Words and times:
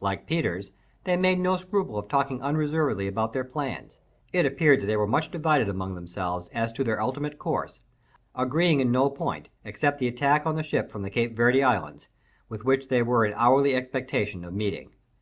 Like 0.00 0.24
Peters, 0.26 0.70
they 1.04 1.14
made 1.14 1.38
no 1.40 1.58
scruple 1.58 1.98
of 1.98 2.08
talking 2.08 2.40
unreservedly 2.40 3.06
about 3.06 3.34
their 3.34 3.44
plans. 3.44 3.98
It 4.32 4.46
appeared 4.46 4.80
that 4.80 4.86
they 4.86 4.96
were 4.96 5.06
much 5.06 5.30
divided 5.30 5.68
among 5.68 5.94
themselves 5.94 6.48
as 6.54 6.72
to 6.72 6.84
their 6.84 7.02
ultimate 7.02 7.38
course, 7.38 7.80
agreeing 8.34 8.80
in 8.80 8.90
no 8.90 9.10
point, 9.10 9.50
except 9.62 9.98
the 9.98 10.08
attack 10.08 10.46
on 10.46 10.56
the 10.56 10.62
ship 10.62 10.90
from 10.90 11.02
the 11.02 11.10
Cape 11.10 11.36
Verd 11.36 11.58
Islands, 11.60 12.08
with 12.48 12.64
which 12.64 12.88
they 12.88 13.02
were 13.02 13.26
in 13.26 13.34
hourly 13.34 13.74
expectation 13.74 14.42
of 14.42 14.54
meeting. 14.54 14.92